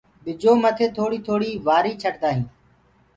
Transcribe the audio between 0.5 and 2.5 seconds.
مٿي ٿوڙي ٿوڙي وآري ڇٽدآ هين